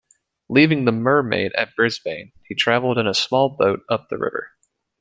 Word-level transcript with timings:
Leaving 0.49 0.85
the 0.85 0.91
"Mermaid" 0.91 1.51
at 1.53 1.75
Brisbane, 1.75 2.31
he 2.45 2.55
travelled 2.55 2.97
in 2.97 3.05
a 3.05 3.13
small 3.13 3.55
boat 3.55 3.81
up 3.87 4.09
the 4.09 4.17
river. 4.17 4.49